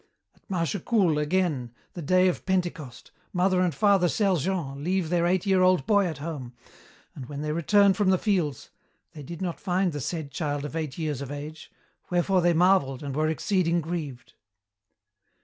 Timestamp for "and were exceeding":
13.03-13.79